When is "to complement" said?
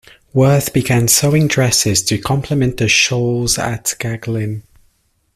2.01-2.77